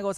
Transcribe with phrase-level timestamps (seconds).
[0.00, 0.12] 客。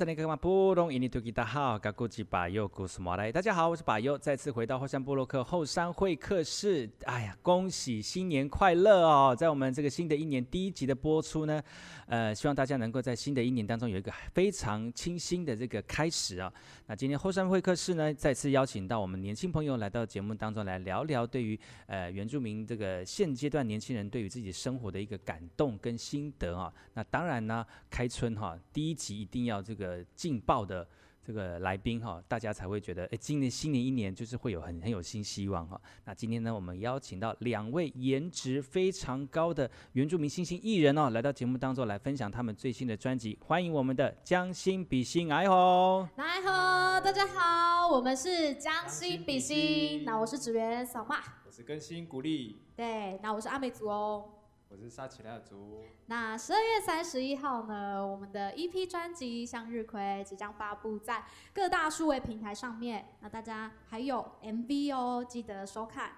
[3.32, 6.88] 大家好，我是把右，再次回到后山部落客后山会客室。
[7.04, 9.34] 哎呀，恭喜新年快乐哦！
[9.34, 11.62] 在我们这个新的一年第一集的播出呢，
[12.06, 16.52] 呃，希望大家能够在新的一年当中有一个非常清新的这个开始啊。
[16.86, 26.70] 那今天后山会客室呢，再次邀请到我们年轻朋友来到节目当中来聊聊对于呃原住民这个现阶段年轻人对于自己生活的一个感动跟心得啊。
[26.92, 29.80] 那当然呢，开春哈，第一集一定要这个。
[29.80, 30.86] 这个劲爆的
[31.24, 35.80] 这个来宾哈，大家才会觉得哎，今年新年一年就是会有很很有新希望哈。
[36.04, 43.38] 那今天呢，我们邀请到两位颜值非常高的原住民新兴艺人哦，来到节目当中来分享他们最新的专辑。
[43.46, 50.04] 欢迎我们的将心比心，哎吼，来吼，大家好，我们是将心比心。
[50.04, 54.28] 那我是职员扫码，我是更新鼓励，对，那我是阿美族哦。
[54.70, 55.82] 我是沙奇莱雅族。
[56.06, 63.16] 那十二月三十一号呢，我们的 EP 专辑《向日葵》即将发布在各大数位平台上面。
[63.18, 66.12] 那大家还有 MV 哦，记得收看。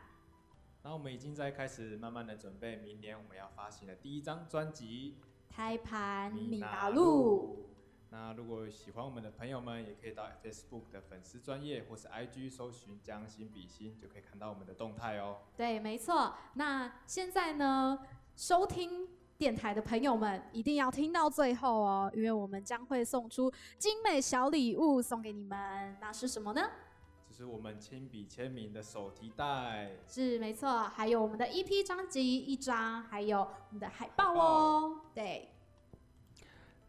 [0.82, 5.16] 那我们已经在开始慢慢的准备明年我们要发行的第一张专辑
[5.54, 7.66] 《胎盘米达路》。
[8.10, 15.38] 那如果喜欢我们的朋友们，也可以到 Facebook 的粉丝专业或是 IG 搜寻“将心比心”，就可以看到我们的动态哦。
[15.56, 16.34] 对，没错。
[16.52, 17.98] 那现在呢？
[18.36, 25.96] 收听电台的朋友们，一定要听到最后哦，因为我们将会送出精美小礼物送给你们。
[26.00, 26.62] 那是什么呢？
[27.28, 30.82] 这是我们亲笔签名的手提袋，是没错。
[30.84, 35.00] 还有我们的 EP 专辑一张，还有我们的海报哦。
[35.14, 35.48] 对，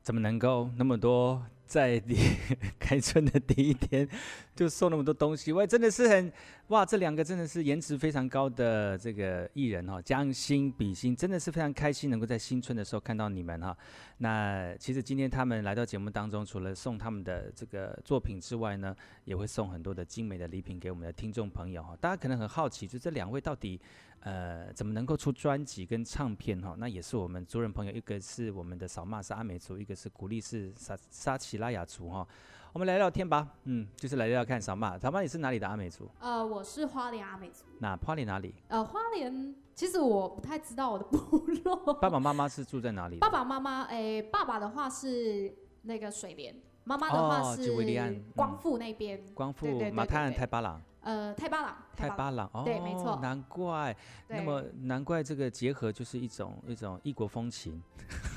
[0.02, 1.44] 怎么能够那么多？
[1.66, 2.18] 在你
[2.78, 4.08] 开春的第一天
[4.56, 6.32] 就送那么多东西，喂，真的是很
[6.68, 6.86] 哇！
[6.86, 13.76] 这两个真的是颜值非常高的这个艺人哈，将心比心，真的是非常开心能够在新春的时候看到你们哈。
[14.20, 21.98] 那其实今天他们来到节目当中，除了送他们的这个作品之外呢，也会送很多的精美的礼品给我们的听众朋友哈。
[22.00, 23.82] 大家可能很好奇，就这两位到底
[24.20, 26.76] 呃怎么能够出专辑跟唱片哈？
[26.78, 32.28] 那也是我们族人朋友，一个是我们的扫码是阿美族，一个是古力是撒撒奇拉雅族哈。
[32.74, 36.10] 我们聊聊天吧，嗯，就是来聊聊看扫码，扫码你是哪里的阿美族？
[36.20, 37.66] 呃，我是花莲阿美族。
[37.78, 38.56] 那花莲哪里？
[38.68, 41.94] 呃，花莲其实我不太知道我的部落。
[42.02, 43.20] 爸爸妈妈是住在哪里？
[43.20, 47.76] 爸爸妈妈，哎，爸爸的话是那个水莲，妈妈的话是
[48.36, 49.24] 光复那边。
[49.36, 50.82] 光复马太太巴朗。
[51.04, 53.96] 呃，泰巴朗，泰巴朗，哦，对，没错，难怪，
[54.30, 57.82] 那么难怪这个结合就是一种一种异国风情。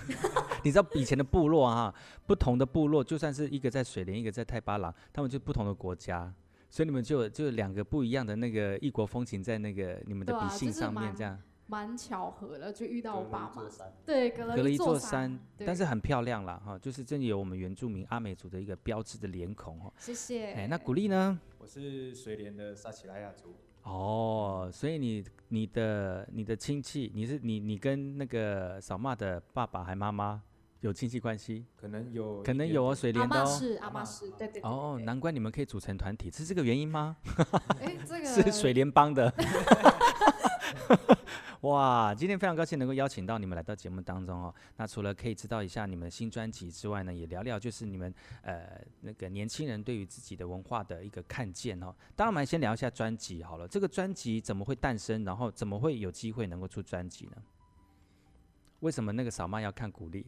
[0.65, 1.95] 你知道以前的部落哈，
[2.27, 6.33] 不同的部落，就算是一个在水莲，一个在泰巴朗，他们就不同的国家，
[6.69, 11.39] 所以你们就就两个不一样的那个异国风情在那个你们的笔信上面这样。
[11.69, 13.65] 蛮巧合的，就遇到我爸妈。
[14.05, 16.63] 对，隔了一座山，但是很漂亮啦。
[16.65, 19.93] 哈，就是真的有我们原住民阿美族的一个标志的脸孔哈。
[19.99, 20.53] 谢谢。
[20.53, 21.39] 哎，那古丽呢？
[21.59, 23.55] 我是水莲的撒奇莱雅族。
[23.83, 30.41] 哦，所以你你的你的亲戚，你是你你跟那个扫码的爸爸还妈妈
[30.81, 31.65] 有亲戚关系？
[31.77, 33.39] 可能有，可能有哦，水莲的哦。
[33.41, 34.63] 阿妈是阿妈是，对对。
[34.63, 37.17] 哦，难怪你们可以组成团体，是这个原因吗？
[37.81, 39.33] 哎，这个 是水莲帮的。
[41.63, 44.55] 哇，今天非常高兴能够邀请到你们来到节目当中哦。
[44.77, 48.13] 那除了可以知道一下你们新专辑之外呢，也聊聊就是你们
[48.43, 51.95] 呃那个年轻人对于自己的文化的一个看见哦。
[52.15, 53.67] 当然，我们先聊一下专辑好了。
[53.67, 55.25] 这个专辑怎么会诞生？
[55.25, 57.37] 然后怎么会有机会能够出专辑呢？
[58.81, 60.27] 为什么那个扫妈要看鼓励？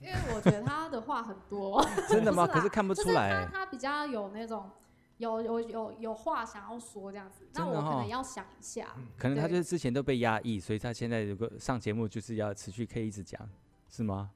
[0.00, 1.82] 因为我觉得他的话很多。
[2.10, 2.46] 真的吗？
[2.46, 3.46] 可是看不出来。
[3.46, 4.68] 他他比较有那种。
[5.18, 8.94] 有有有有话想要说这样子，那我可能要想一下。
[9.16, 13.48] 可能他就是之前都被压抑，所以他现在如果上节目就是要持续可以一直讲，
[13.88, 14.30] 是吗？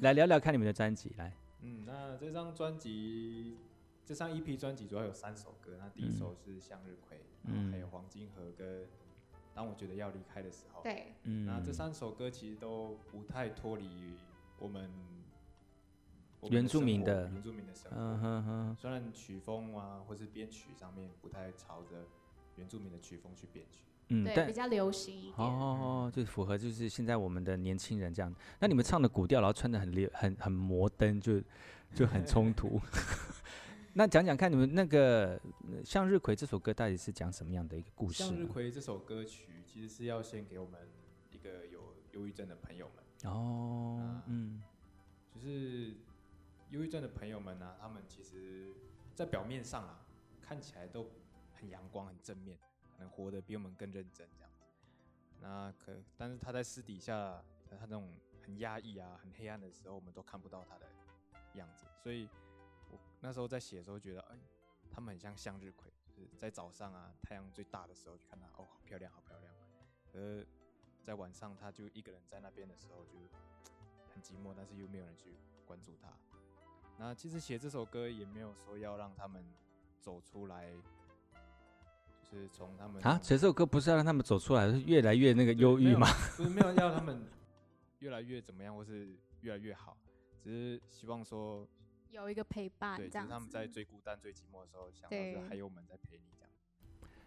[0.00, 1.32] 来聊聊看你们的专辑，来。
[1.60, 3.58] 嗯，那这张专辑，
[4.06, 8.82] 这张 EP 专辑主要有三首歌，那第一首是《向日葵》，嗯，然后还有《黄金河》跟
[9.54, 10.80] 《当我觉得要离开的时候》。
[10.82, 14.14] 对，嗯，那这三首歌其实都不太脱离于
[14.58, 14.90] 我们。
[16.50, 22.06] 原住民的原住民的生活，嗯哼哼，虽然曲风啊，或是编曲上面不太朝着
[22.56, 28.34] 原住民的曲风去编曲，嗯，对，比较流行一点，哦哦哦，就符合就是现在我们的年轻人这样。
[28.58, 31.40] 那你们唱的古调，然后穿的很流很很摩登，就
[31.94, 32.80] 就很冲突。
[33.94, 35.38] 那讲讲看，你们那个
[35.84, 38.22] 《向日葵》这首歌到底是讲什么样的一个故事？
[38.26, 40.80] 《向日葵》这首歌曲其实是要献给我们
[41.30, 43.30] 一个有忧郁症的朋友们。
[43.32, 44.62] 哦，呃、嗯，
[45.34, 45.94] 就是
[46.72, 48.72] 忧郁症的朋友们呢、他们其实，
[49.14, 50.00] 在表面上啊，
[50.40, 51.06] 看起来都
[51.54, 52.58] 很阳光、很正面，
[52.96, 54.64] 可能活得比我们更认真这样子。
[55.38, 58.10] 那可，但是他在私底下，他那种
[58.42, 60.86] 很压抑啊、很黑暗的时候，我们都看不到他的
[61.54, 62.28] 样子，所以。
[62.90, 64.36] 我那时候在写的时候，觉得哎，
[64.90, 69.54] 他们很像向日葵，就是在早上啊，太阳最大的时候去看他，哦，好漂亮，好漂亮。
[70.12, 70.46] 而
[71.02, 73.12] 在晚上，他就一个人在那边的时候，就
[74.12, 75.34] 很寂寞，但是又没有人去
[75.64, 76.12] 关注他。
[76.98, 79.44] 那其实写这首歌也没有说要让他们
[80.00, 80.72] 走出来，
[82.30, 86.06] 就是从他们啊，写这首歌不是要让他们走出来，是越来越那个忧郁吗？
[86.36, 87.24] 不是没有要他们
[87.98, 89.96] 越来越怎么样，或是越来越好，
[90.42, 91.68] 只是希望说。
[92.10, 96.50] 有一个陪伴，对，就是他们在最孤单、最寂寞的时候，想到是还有我们在陪你这样。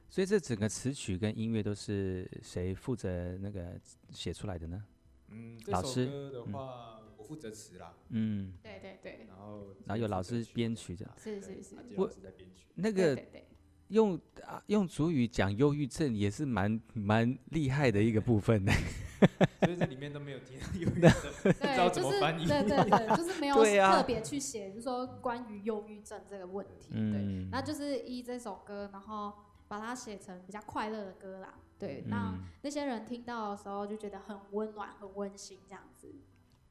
[0.07, 3.81] 所以这整个词曲跟音乐都是谁负责那个
[4.11, 4.85] 写出来的呢？
[5.29, 7.93] 嗯，老师歌的话，嗯、我负责词啦。
[8.09, 9.25] 嗯，对对对。
[9.27, 11.09] 然后，然后有老师编曲的。
[11.17, 11.75] 是是是。
[11.95, 12.65] 我在编曲。
[12.75, 13.17] 那个
[13.89, 18.71] 用啊用主语讲忧郁症也是蛮蛮厉害的一个部分呢。
[19.61, 21.11] 所以这里面都没有提到忧郁症，
[21.43, 22.45] 不知道怎么翻译。
[22.45, 26.89] 对对对，就是没有 特别去写，就是说关于忧郁症这个问题。
[26.91, 29.33] 对，那就是依这首歌，然后
[29.67, 31.55] 把它写成比较快乐的歌啦。
[31.79, 36.13] 对，那那些人听到的时候就觉得很温暖、很温馨这样子。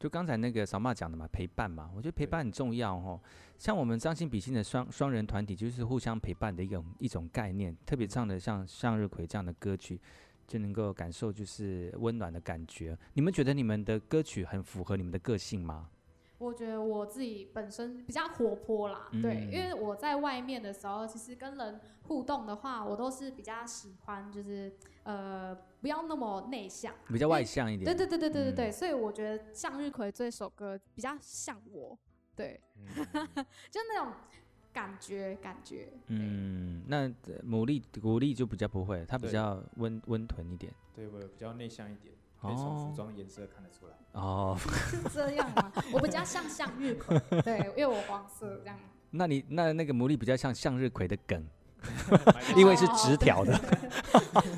[0.05, 3.19] 就刚才那个扫码讲的嘛，陪伴嘛，我觉得陪伴很重要哦。
[3.57, 7.75] 像我们将心比心的双双人团体，就是互相陪伴的一种一种概念。
[7.87, 9.99] 特别唱的像向日葵这样的歌曲。
[10.47, 12.95] 就能够感受就是温暖的感觉。
[13.15, 15.89] 你们觉得你们的歌曲很符合你们的个性吗？
[16.37, 24.71] 我觉得我自己本身比较活泼啦，嗯、对，因为我在外面的时候，其实跟人互动的话，我都是比较喜欢，就是
[25.05, 27.85] 呃，不要那么内向，比较外向一点。
[27.85, 31.99] 对对对对对对对，嗯、所以我觉得《向日葵》这首歌比较像我，
[32.35, 32.87] 对，嗯、
[33.71, 34.11] 就那种。
[34.73, 37.07] 感觉感觉，嗯，那
[37.47, 43.93] 牡蛎牡蛎就比较不会，它比较温温吞一点，对，我比较内向一点，可以从服装颜色看得出来。
[44.21, 44.57] 哦，
[44.91, 45.73] 是这样吗？
[45.93, 48.77] 我比较像向日葵，对，因为我黄色这样。
[49.17, 51.47] 那你那那个牡蛎比较像向日葵的梗，
[52.57, 53.59] 因为是直条的。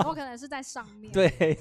[0.05, 1.13] 我可能是在上面。
[1.13, 1.59] 对，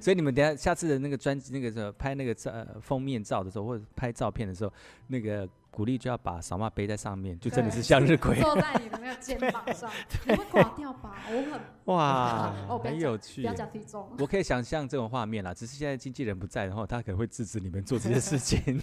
[0.00, 4.72] 所以你们等下下次的那个专辑，那个时候拍那个照封面照的时候，或者拍照片的时候，
[5.08, 5.48] 那个。
[5.68, 9.90] 鼓励就要把扫码背在上面，就真的是向日葵坐在你的那个肩膀上，
[10.24, 11.18] 你会垮掉吧？
[11.28, 11.60] 我很
[11.94, 14.10] 哇，很有趣，不要讲体重。
[14.18, 18.80] 我可以想象这种画面啦，只是现在经纪人不在，然后他可能会制止你们做这些事情。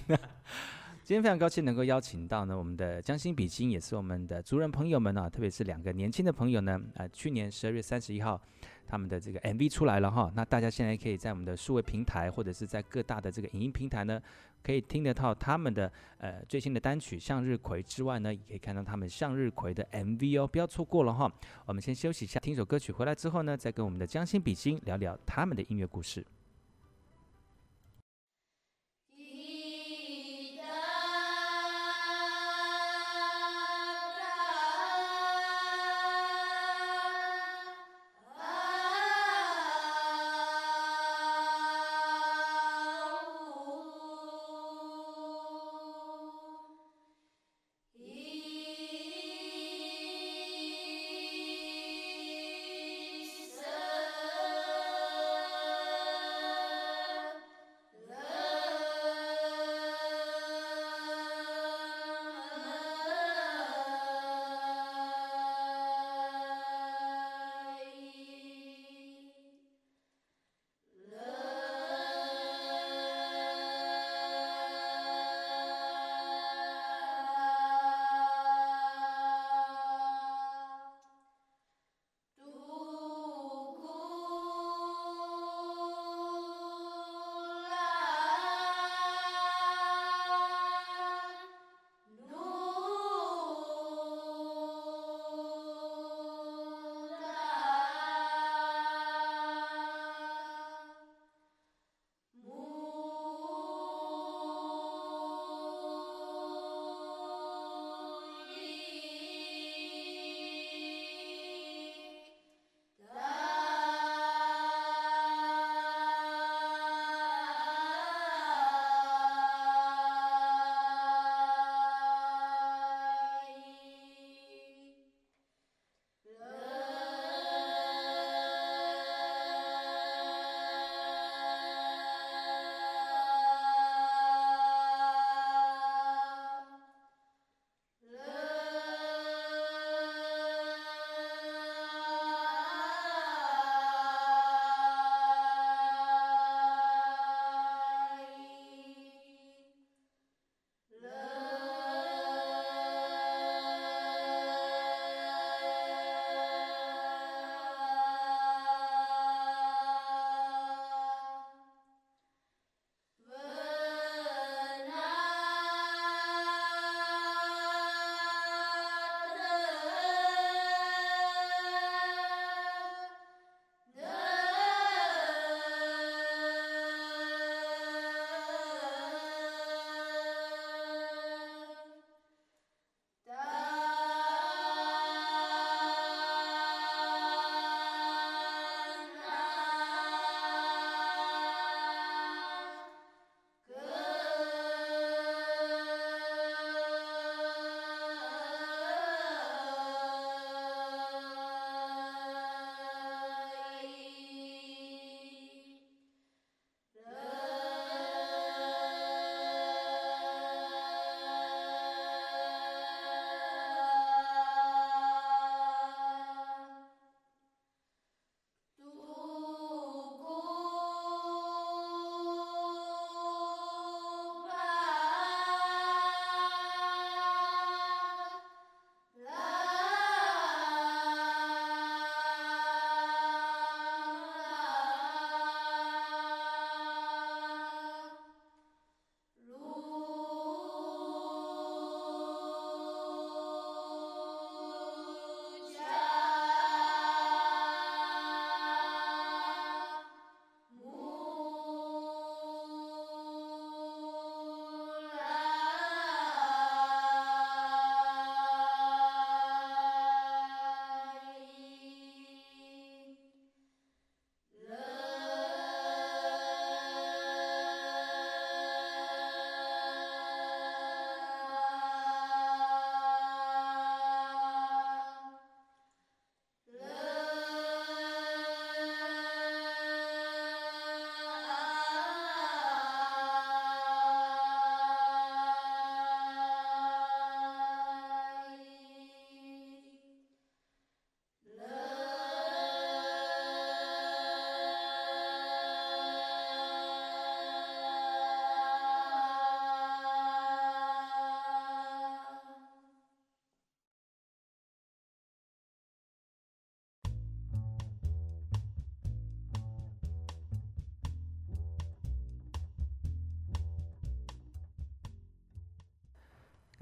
[1.03, 8.39] 今天非常高兴能够邀请到呢，我们的将心比心，也是我们的族人朋友们啊，特别是两个年轻的朋友呢，呃，去年十二月三十一号，
[8.87, 14.21] 他们的这个 MV 出来了哈，那大家现在可以在我们的数位平台或者是在各大的这个影音平台呢。
[14.63, 21.29] 可以听得到他们的呃最新的单曲《向日葵》之外呢，也可以看到他们《向日葵》的 MV 哦，不要错过了哈。
[21.65, 26.25] 我们先休息一下，听首歌曲，回来之后呢，再跟我们的将心比心聊聊他们的音乐故事。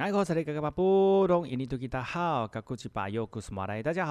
[0.01, 0.17] 大家好，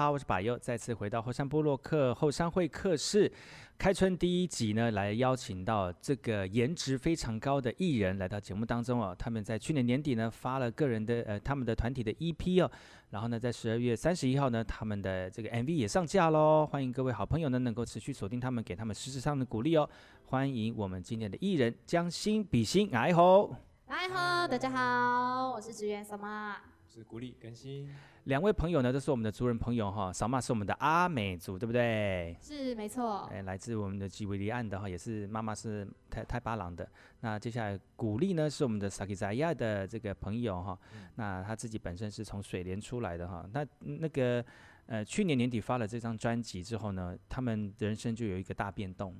[0.09, 3.29] 我是巴尤，再次回到后山部落客后山会客室，
[3.77, 9.13] 开春第一集呢，来邀请到这个颜值非常高的艺人来到节目当中哦。
[9.19, 12.71] 他们在去年年底呢发了个人的呃他们的团体的 EP 哦，
[13.09, 19.89] 然后呢在十二月三十一号呢他们的这个 MV 也上架喽，欢迎各位好朋友呢能够持续锁定他们，给他们实质上的鼓励哦。
[20.27, 23.70] 欢迎我们今天的艺人将心比心，爱好。
[23.93, 26.55] 嗨哈，大家好，我是职员扫码，
[26.87, 27.89] 是古力更新。
[28.23, 32.33] 两位朋友呢都是我们的族人朋友哈，扫码是我们的阿美族，对不对？
[32.41, 33.27] 是，没错。
[33.29, 36.89] 哎，来自我们的吉维利岸的哈，也是妈妈是泰泰巴朗的。
[37.19, 43.45] 那接下来古力呢是我们的萨克扎亚的这个朋友哈，嗯、那他自己本身是从水莲出来的哈。
[43.51, 44.41] 那那个
[44.85, 49.13] 呃去年年底发了这张专辑之后呢，他们人生就有一个大变动，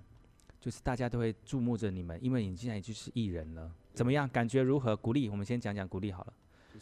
[0.62, 3.70] 就是大家都会注目着你们，因为你现在已经是艺人了。
[3.94, 4.28] 怎么样？
[4.30, 4.96] 感觉如何？
[4.96, 6.34] 鼓励，我们先讲讲鼓励好了。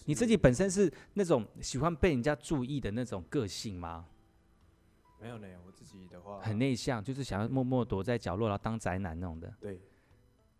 [0.05, 4.05] 你自己本身是那种喜欢被人家注意的那种个性吗？
[5.19, 9.53] 没有呢，我自己的话很内向，就是想要默默躲在角落，然后当宅男那种的。
[9.59, 9.81] 对，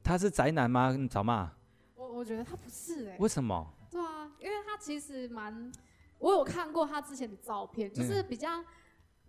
[0.04, 0.96] 他是宅男吗？
[1.10, 1.52] 找骂？
[1.96, 3.18] 我我觉得他不是哎、欸。
[3.20, 3.74] 为什么？
[3.90, 5.72] 对啊，因为他其实蛮，
[6.18, 8.64] 我有看过他之前的照片，就是比较。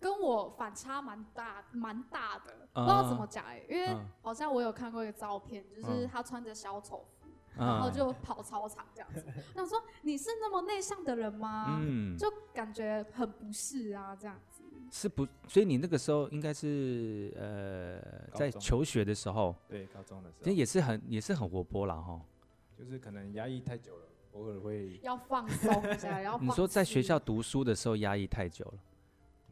[0.01, 7.29] 跟我反差蛮大，蛮大的，不知道怎么讲哎、欸，因为好像我有看过一个照片，就是他穿着小丑服，
[7.59, 9.25] 然后就跑操场这样子。
[9.55, 11.79] 那 我说你是那么内向的人吗？
[11.83, 14.63] 嗯，就感觉很不是啊，这样子。
[14.93, 15.25] 是不？
[15.47, 22.21] 所以你那个时候应该是呃，在求学的时候，对，高中的时候，其实也是很也是很活泼啦哈。
[22.77, 28.75] 就是可能压抑太久了，偶尔会要放松一下， 要你说在学校读书的时候压抑太久了。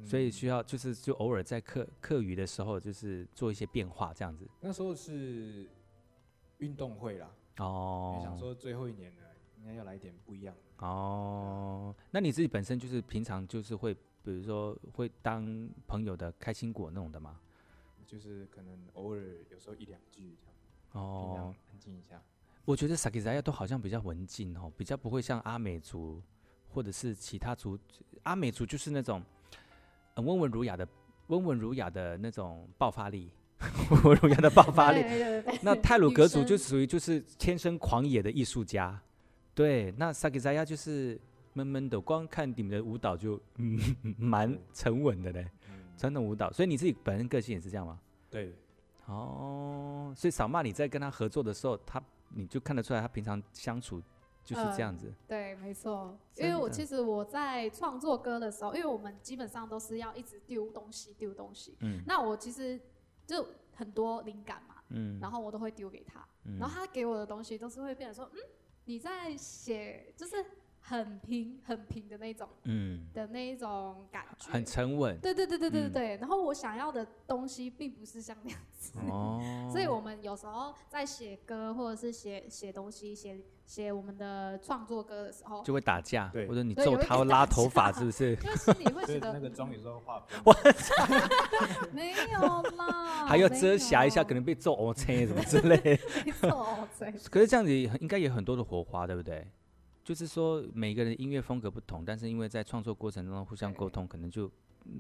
[0.05, 4.49] 所以需要就是就偶尔在课课余的时候，就是做一些变化这样子。
[4.61, 5.69] 那时候是
[6.59, 9.23] 运动会啦，哦，想说最后一年呢，
[9.59, 10.55] 应该要来一点不一样。
[10.79, 17.41] 哦，那你自己本身就是平常就是会，比如说会当朋友的开心果那种的吗？
[18.07, 20.55] 就是可能偶尔有时候一两句这样。
[20.93, 22.23] 哦，安静一下。
[22.65, 26.23] 我觉得萨克扎亚都好像比较文静哦，比较不会像阿美族
[26.69, 27.79] 或者是其他族，
[28.23, 29.21] 阿美族就是那种。
[30.19, 30.85] 很温文儒雅的，
[31.29, 33.31] 温文儒雅的那种爆发力，
[33.89, 35.05] 温文儒雅的爆发力。
[35.63, 39.01] 那泰鲁格族就属于就是天生狂野的艺术家，
[39.55, 39.95] 对。
[39.97, 41.17] 那萨克扎亚就是
[41.53, 43.79] 闷闷的，光看你们的舞蹈就嗯
[44.19, 45.49] 蛮沉稳的嘞，
[45.97, 46.51] 传统舞蹈。
[46.51, 48.01] 所以你自己本人个性也是这样吗？
[48.29, 48.53] 对。
[49.07, 54.03] 哦，所以扫骂你在跟他合作的时候，他你就看得出来他平常相处。
[54.55, 56.19] 就是这样子，嗯、对，没错。
[56.37, 61.77] 因为我其实我在创作歌的时候，因为我们基本上都是要一直丢东西，丢东西。
[61.81, 62.03] 嗯。
[62.07, 62.81] 那我其实
[63.27, 65.19] 就很多灵感嘛，嗯。
[65.21, 68.41] 然后我都会丢给他，嗯、然后他给我的东西都是会变成说，嗯，
[68.85, 70.45] 你在写，就是。
[70.89, 75.19] 很平很平的那种，嗯，的那一种感觉，很沉稳。
[75.21, 76.17] 对对对对对对对。
[76.17, 79.39] 嗯、然后我想要的东西并不是像那样子，哦。
[79.71, 88.35] 所以我们有时候在写歌或者是写写东西、写写我们的创作歌的时候，就会打架，对，或者你揍他拉头发，是不是？
[88.41, 90.57] 就是心里会觉得那个妆有时候化， 我
[91.93, 96.01] 没有啦，还要遮瑕一下，可能被揍哦，切什么之类。
[96.25, 96.89] 没错，
[97.31, 99.47] 可是这样子应该有很多的火花，对不对？
[100.09, 104.51] 就是说，每个人音乐风格不同，但是因为在创作过程中互相沟通，可能就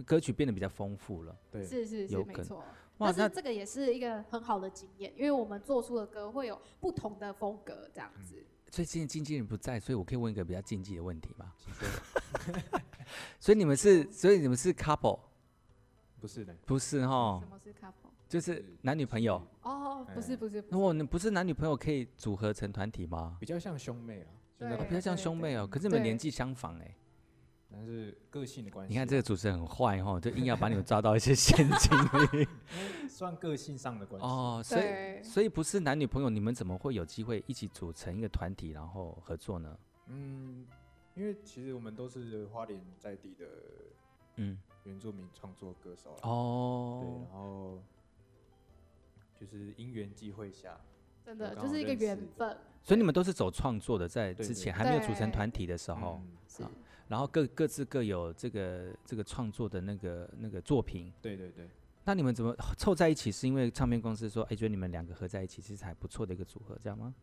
[0.05, 1.35] 歌曲变得比较丰富了。
[1.50, 2.62] 对，是是是，没错。
[2.99, 8.45] 但是这个也是一个很好的经验，因为我们做出的歌会有不同的风格，这样子。
[8.71, 11.54] 最近经纪人不在，所以我可以问一个比较禁忌的问题吗？
[13.41, 15.21] 所以你们是，所以你们是 couple？
[16.21, 17.41] 不是的，不是哈。
[17.41, 18.11] 什么是 couple？
[18.28, 19.43] 就是男女朋友。
[19.63, 20.63] 哦，不是不是。
[20.69, 23.39] 那我们不是男女朋友可以组合成团体吗？
[23.41, 24.28] 比较像兄妹啊。
[24.58, 26.94] 对，比较像兄妹哦，可是你们年纪相仿哎，
[27.71, 28.92] 但是个性的关系。
[28.92, 31.99] 你看这个主持人很坏哦， 就硬要把你们抓到一些陷阱
[32.32, 32.49] 里。
[33.08, 34.26] 算个性上的关系。
[34.26, 39.78] 哦，所以所以不是男女朋友，你们怎么会有机会一起组成一个团体，然后合作呢？
[40.06, 40.66] 嗯，
[41.14, 43.47] 因为其实我们都是花莲在地的，
[44.36, 47.82] 嗯，原住民创作歌手哦，对，然后
[49.38, 50.80] 就是因缘际会下，
[51.28, 52.56] 真的就是一个缘分。
[52.82, 56.23] 所以你们都是走创作的，在之前还没有组成团体的时候，
[56.62, 56.71] 啊，
[57.06, 61.12] 然后各各自各有这个这个创作的那个那个作品。
[61.21, 61.69] 对对对。
[62.04, 63.30] 那你们怎么凑在一起？
[63.30, 67.14] 是因为唱片公司说，哎，觉得你们两个合在一起其实还不错的一个组合，这样吗？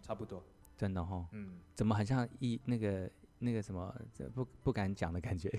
[0.00, 0.42] 差不多。
[0.76, 1.24] 真的哈。
[1.30, 1.60] 嗯。
[1.76, 3.08] 怎么很像一那个
[3.38, 3.94] 那个什么，
[4.34, 5.48] 不不敢讲的感觉。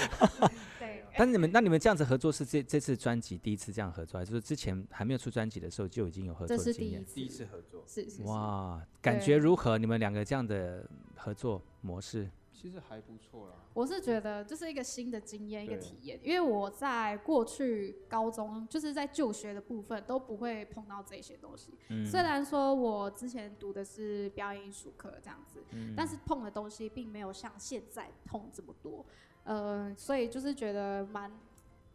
[1.14, 1.18] 对。
[1.18, 7.04] 但是你们那你们这样子合作是这这次专辑第一次这样合作，还是说之前还没有出专辑的时候就已经有合作的经验？
[7.04, 8.22] 第一次合作，是是，是。
[8.24, 9.78] 哇，感觉如何？
[9.78, 12.28] 你们两个这样的合作模式？
[12.52, 13.56] 其实还不错啦。
[13.74, 16.18] 我是觉得这是一个新的经验，一个体验。
[16.22, 21.74] 因为我在过去高中，就是在就学的部分都不会碰到这些东西。
[21.88, 22.06] 嗯。
[22.06, 29.04] 虽然说我之前读的是表演艺术课这样子，嗯，但是碰的东西并没有像现在碰这么多。
[29.44, 31.30] 呃，所以就是觉得蛮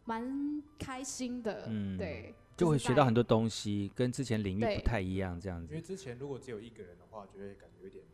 [0.04, 1.64] 蛮开心的。
[1.68, 2.34] 嗯，对。
[2.56, 5.72] 就会学到很多东西，跟之前领域不太一样，这样子。
[5.72, 8.04] 因为之前如果只有一个人的话，就会感觉有点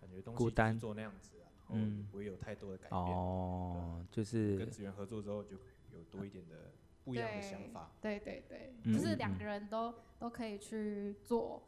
[0.00, 1.32] 感觉东西孤单做那样子。
[1.70, 5.56] 嗯，不会有太多的改变哦，就是跟职员合作之后，就
[5.92, 6.72] 有多一点的
[7.04, 7.90] 不一样的想法。
[8.00, 11.62] 对对对，对，就是两个人都都可以去做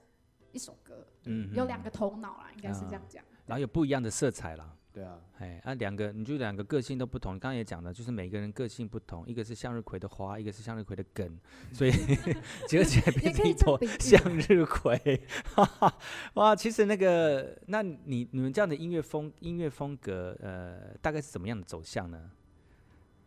[0.52, 3.22] 一首歌，嗯，有两个头脑啦，应该是这样讲。
[3.44, 4.74] 然后有不一样的色彩啦。
[4.92, 7.34] 对啊，哎，那两个，你就两个个性都不同。
[7.34, 11.38] 刚刚也讲了，就是每个人个性不同，一个是向日葵的花，一个是向日葵的梗，
[11.72, 11.92] 所以
[12.66, 15.22] 结合起来变成一朵向日葵。
[16.34, 22.30] 哇，其实那个，那你你们这样的音乐风音乐风格，呃，大概是怎么样的走向呢？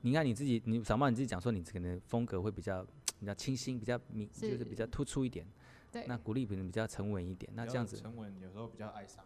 [0.01, 2.85] 你看你自己，你小猫你自己讲说，你可能风格会比较
[3.21, 5.47] 比较清新，比较明，就是比较突出一点。
[5.89, 6.05] 对。
[6.07, 7.49] 那鼓励可能比较沉稳一点。
[7.55, 7.95] 那这样子。
[7.95, 9.23] 沉稳，有时候比较哀伤。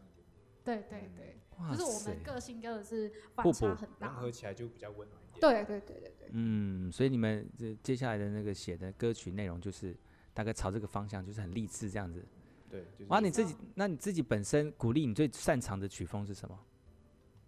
[0.67, 1.37] 对对对，
[1.69, 5.39] 就是我们个性真的是反差很大，融合起来就比较温暖一点。
[5.39, 6.29] 对对对对对。
[6.31, 9.95] 嗯，所以你们这接下来的那个写的歌曲内容，就是
[10.33, 12.21] 大概朝这个方向，就是很励志这样子。
[12.69, 12.85] 对。
[12.99, 16.59] 就是、哇，你自己，那你自己本身鼓励你最擅长的曲风是什么？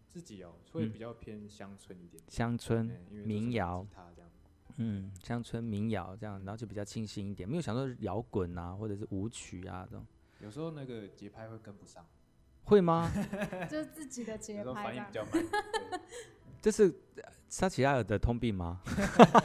[0.07, 2.23] 自己哦，会比较偏乡村一点。
[2.29, 3.85] 乡、嗯、村民谣。
[4.77, 10.05] 嗯，乡村民谣这样，然后就比较清新一点，没有想说摇滚啊，或者是舞曲啊这种。
[10.39, 12.05] 有时候那个节拍会跟不上。
[12.69, 13.11] 会吗？
[13.69, 15.43] 就是自己的节拍，反应比较慢。
[16.61, 16.93] 这是
[17.49, 18.79] 沙奇亚尔的通病吗？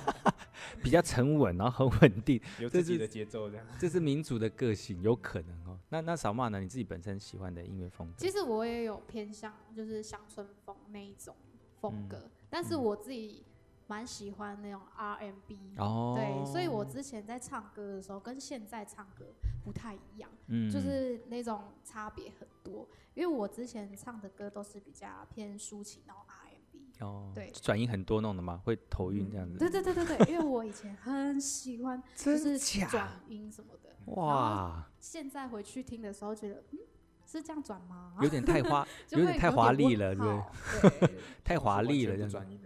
[0.82, 3.66] 比较沉稳，然后很稳定，有自己的节奏这样。
[3.78, 5.78] 这是民族的个性，有可能哦。
[5.88, 6.60] 那那小马呢？
[6.60, 8.14] 你自己本身喜欢的音乐风格？
[8.18, 11.34] 其实我也有偏向，就是乡村风那一种
[11.80, 13.42] 风格，嗯、但是我自己。
[13.86, 19.26] 蛮喜欢那种 RMB，哦，对，所以我之前在唱歌的时候，跟现在唱歌
[19.62, 22.88] 不太一样，嗯，就是那种差别很多。
[23.14, 28.60] 因为我之前唱的歌都是比较偏抒情，然后 RMB，哦，对，转音很多弄的嘛？
[28.64, 29.58] 会头晕这样子？
[29.58, 34.12] 对对对对对，因为我以前很喜欢， 就是转音什么的。
[34.14, 34.84] 哇！
[34.98, 36.78] 现在回去听的时候，觉得嗯，
[37.24, 38.14] 是这样转吗？
[38.20, 41.10] 有点太花， 有点太华丽了，对，
[41.44, 42.63] 太华丽了，这样转音的。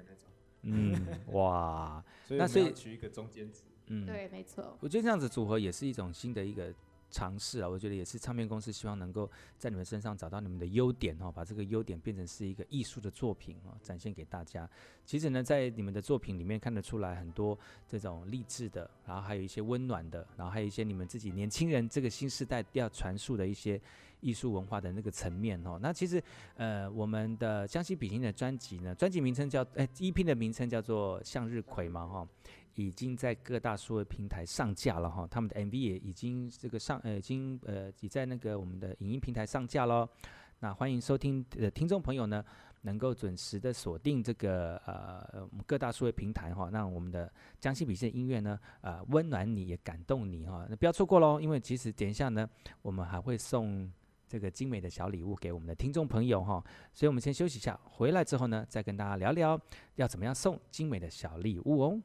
[0.62, 0.94] 嗯，
[1.32, 4.76] 哇， 那所以取一个中间值，嗯，对，没错。
[4.80, 6.74] 我觉得这样子组合也是一种新的一个
[7.10, 7.68] 尝试啊。
[7.68, 14.68] 我觉得也是唱片公司希望能够在你们身上找到你们的优点哦，把这个优点变成是一个艺术的作品哦，展现给大家。
[15.06, 23.80] 其实呢，在你们的作品里面看得出来很多这种励志的，然后还有一些温暖的，然后还有一些你们自己年轻人这个新时代要传述的一些。
[24.20, 26.22] 艺术文化的那个层面哦，那其实
[26.56, 32.28] 呃，我们的将心比心的专辑呢，专辑名称叫哎，EP 的名称叫做向日葵嘛哈，
[32.74, 40.08] 已经在各大数位平台上架了哈，他们的 MV 也已经这个上呃，已经呃，已在那个我们的影音平台上架喽。
[40.60, 42.44] 那欢迎收听的听众朋友呢，
[42.82, 52.48] 能够准时的锁定这个呃各大数位平台哈，让我们的将心比心的音乐呢，呃，温暖你也感动你哈，那不要错过喽，因为其实等一下呢，
[52.82, 53.88] 我们还会送。
[54.28, 56.62] 这个精美的小礼物给我们的听众朋友哈，
[56.92, 59.58] 所以我们先休息一下，回来之后呢，再跟大家聊聊
[59.94, 62.00] 要怎么样送精美的小礼物哦。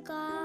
[0.00, 0.39] 違う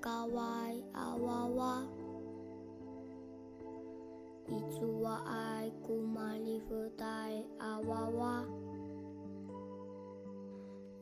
[0.00, 0.42] 嘎哇
[0.94, 1.82] 啊哇哇，
[4.46, 7.04] 一组哇爱古玛丽福袋
[7.58, 8.44] 啊哇哇，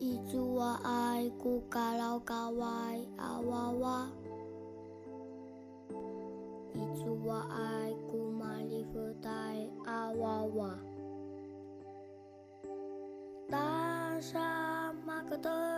[0.00, 2.66] 一组哇爱古嘎老嘎哇
[3.16, 4.10] 啊哇哇，
[6.74, 9.30] 一组哇爱古玛丽福袋
[9.84, 10.74] 啊哇哇，
[13.48, 15.77] 大山马格登。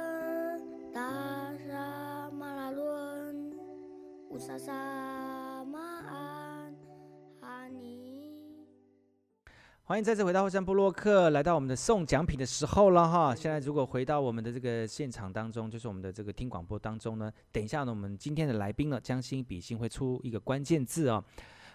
[9.82, 13.34] 欢迎再次回到后山部落客，来到我们的送奖品的时候了哈。
[13.34, 21.24] 现在如果回到我们的这个现场当中，就是我们的这个听广播当中呢，等一下呢，我们今天的来宾呢，将心比心会出一个关键字哦。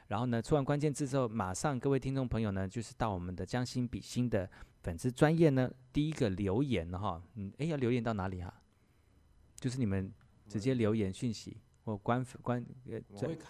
[0.07, 4.49] 然后呢，出完关键字之后，马上各位听众朋友呢，就是到我们的将心比心的
[4.81, 8.53] 粉丝专业呢，第一个留言哈，嗯，哎，要留言到哪里哈？
[9.59, 10.09] 就是你们
[10.47, 11.57] 直接留言讯息。
[11.85, 12.99] 我关关呃，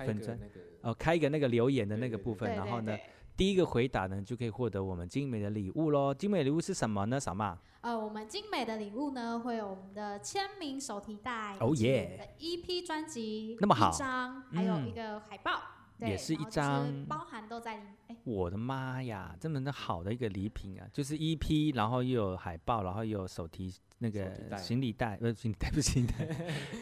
[0.06, 0.40] 粉砖
[0.82, 2.96] 哦，开一个那个留言的那个部分，然后呢，
[3.36, 6.14] 第一个回答呢就可以获得我们精美的礼物喽。
[6.14, 7.20] 精美礼物是什么呢？
[7.20, 7.58] 小马？
[7.82, 15.75] 呃，我们精美的礼物呢，会有我们的签名手提袋，哦耶，的 EP 专辑那么好，一张，还有一个海报。
[16.00, 18.18] 嗯也是一张，包含都在里面。
[18.26, 20.86] 我的妈呀，这么的好的一个礼品啊！
[20.92, 26.28] 就是 EP， 然后又有海报，然后又有手提那个行李袋， 不是行李袋，不是行李袋，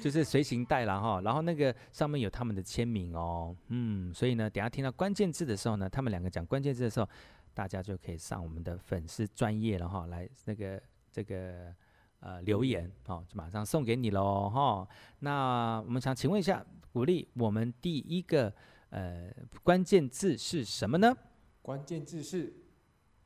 [0.02, 1.22] 就是随行袋了哈。
[1.22, 7.08] 然后那个上面有他们的签名哦，嗯，所以呢，等下听到关键字的时候呢，他们两个讲关键字的时候，
[7.54, 11.72] 大家就可以上我们的粉丝专业了哈，来那个这个
[12.20, 14.88] 呃留言哦，就马上送给你喽哈。
[15.20, 18.52] 那我们想请问一下，鼓励我们第一个。
[18.94, 21.12] 呃，关键字是什么呢？
[21.64, 22.54] 关键字是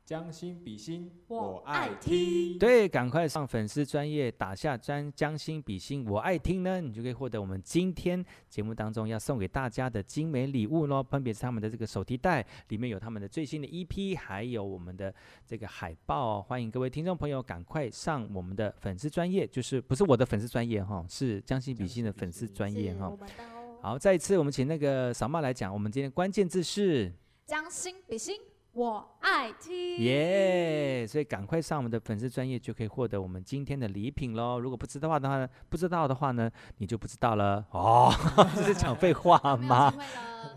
[0.02, 2.58] 将心比心，我爱听。
[2.58, 11.02] 对，赶快上粉丝专业打下专将心比心，我爱听呢，你就可以获得我们今天节目当中要送给大家的精美礼物喽。
[11.02, 16.40] 分别是他们的这个手提袋，里面有他们的最新的 EP，还有我们的这个海报。
[16.40, 23.14] 欢迎各位听众朋友赶快上我们的粉丝专业，就是不是我的粉丝专业哈，是将心比心的粉丝专业哈。
[23.80, 27.12] 好，再一次我们请那个嫂妈来讲，我们今天关键字是
[27.46, 28.36] 将心比心，
[28.72, 29.98] 我爱听。
[29.98, 34.58] 耶，yeah, 所以赶快上我们的粉丝专业，就可以获得我们今天的礼品喽。
[34.58, 38.12] 如果不知道的话呢，不知道的话呢，你就不知道了哦。
[38.56, 39.94] 这是讲废话吗？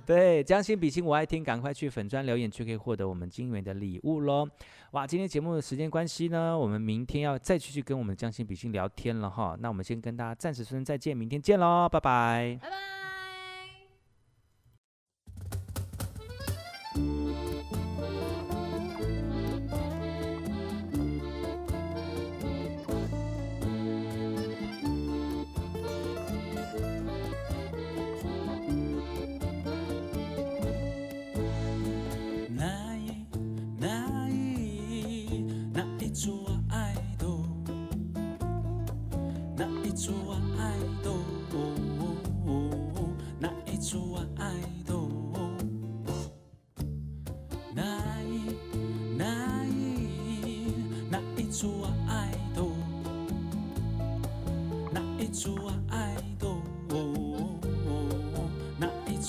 [0.06, 4.48] 对，将心比心，我爱听，赶快去粉专留言，就可以获得我们精美的礼物喽。
[4.92, 9.56] 哇，今天节目的时间关系呢，我们明天要再继续跟我们将心比心聊天了哈。
[9.60, 12.60] 那我们先跟大家暂时说声再见，明天见喽，拜拜。
[12.62, 13.01] 拜拜。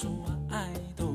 [0.03, 0.11] 说
[0.51, 1.13] 爱都